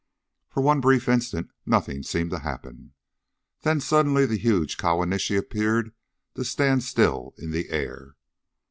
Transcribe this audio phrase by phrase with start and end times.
[0.49, 2.93] For one brief instant nothing seemed to happen.
[3.61, 5.93] Then suddenly the huge Kawanishi appeared
[6.33, 8.15] to stand still in the air.